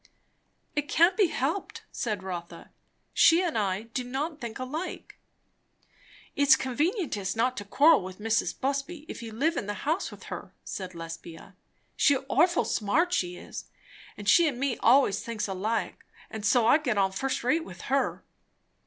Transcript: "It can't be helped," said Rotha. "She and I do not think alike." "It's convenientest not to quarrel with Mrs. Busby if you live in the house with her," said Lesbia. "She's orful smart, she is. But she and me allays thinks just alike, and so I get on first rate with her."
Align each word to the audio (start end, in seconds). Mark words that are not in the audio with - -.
"It 0.75 0.89
can't 0.89 1.15
be 1.15 1.27
helped," 1.27 1.83
said 1.91 2.23
Rotha. 2.23 2.71
"She 3.13 3.43
and 3.43 3.55
I 3.55 3.83
do 3.83 4.03
not 4.03 4.41
think 4.41 4.57
alike." 4.57 5.19
"It's 6.35 6.57
convenientest 6.57 7.37
not 7.37 7.55
to 7.57 7.65
quarrel 7.65 8.01
with 8.03 8.17
Mrs. 8.17 8.59
Busby 8.59 9.05
if 9.07 9.21
you 9.21 9.31
live 9.31 9.57
in 9.57 9.67
the 9.67 9.75
house 9.85 10.09
with 10.09 10.23
her," 10.23 10.55
said 10.63 10.95
Lesbia. 10.95 11.55
"She's 11.95 12.17
orful 12.29 12.65
smart, 12.65 13.13
she 13.13 13.37
is. 13.37 13.65
But 14.15 14.27
she 14.27 14.47
and 14.47 14.59
me 14.59 14.79
allays 14.81 15.21
thinks 15.23 15.43
just 15.45 15.55
alike, 15.55 16.03
and 16.31 16.43
so 16.43 16.65
I 16.65 16.79
get 16.79 16.97
on 16.97 17.11
first 17.11 17.43
rate 17.43 17.63
with 17.63 17.81
her." 17.81 18.23